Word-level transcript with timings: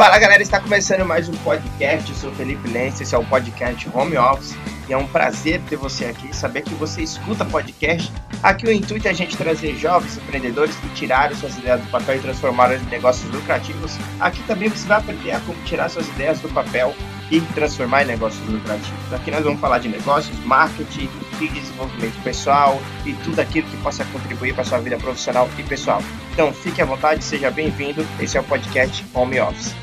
Fala 0.00 0.18
galera, 0.18 0.42
está 0.42 0.58
começando 0.58 1.04
mais 1.04 1.28
um 1.28 1.34
podcast. 1.44 2.10
Eu 2.10 2.16
sou 2.16 2.32
Felipe 2.32 2.66
Lense, 2.70 3.02
esse 3.02 3.14
é 3.14 3.18
o 3.18 3.24
podcast 3.26 3.86
Home 3.92 4.16
Office 4.16 4.56
e 4.88 4.94
é 4.94 4.96
um 4.96 5.06
prazer 5.06 5.60
ter 5.68 5.76
você 5.76 6.06
aqui, 6.06 6.34
saber 6.34 6.62
que 6.62 6.72
você 6.72 7.02
escuta 7.02 7.44
podcast. 7.44 8.10
Aqui 8.42 8.64
o 8.64 8.72
intuito 8.72 9.06
é 9.08 9.10
a 9.10 9.12
gente 9.12 9.36
trazer 9.36 9.76
jovens 9.76 10.16
empreendedores 10.16 10.74
que 10.76 10.88
tiraram 10.94 11.36
suas 11.36 11.54
ideias 11.58 11.82
do 11.82 11.90
papel 11.90 12.16
e 12.16 12.20
transformaram 12.20 12.76
em 12.76 12.84
negócios 12.86 13.30
lucrativos. 13.30 13.98
Aqui 14.18 14.42
também 14.44 14.70
você 14.70 14.88
vai 14.88 15.00
aprender 15.00 15.32
a 15.32 15.40
como 15.40 15.62
tirar 15.64 15.90
suas 15.90 16.08
ideias 16.08 16.40
do 16.40 16.48
papel 16.48 16.94
e 17.30 17.40
transformar 17.54 18.02
em 18.02 18.06
negócios 18.06 18.46
lucrativos. 18.48 19.12
Aqui 19.12 19.30
nós 19.30 19.44
vamos 19.44 19.60
falar 19.60 19.78
de 19.78 19.88
negócios, 19.88 20.36
marketing 20.44 21.08
e 21.40 21.48
desenvolvimento 21.48 22.22
pessoal 22.22 22.80
e 23.06 23.12
tudo 23.14 23.40
aquilo 23.40 23.68
que 23.68 23.76
possa 23.78 24.04
contribuir 24.06 24.52
para 24.52 24.62
a 24.62 24.64
sua 24.64 24.78
vida 24.78 24.96
profissional 24.98 25.48
e 25.58 25.62
pessoal. 25.62 26.02
Então 26.32 26.52
fique 26.52 26.82
à 26.82 26.84
vontade, 26.84 27.22
seja 27.22 27.50
bem-vindo. 27.50 28.04
Esse 28.18 28.36
é 28.36 28.40
o 28.40 28.44
podcast 28.44 29.04
Home 29.14 29.38
Office. 29.40 29.74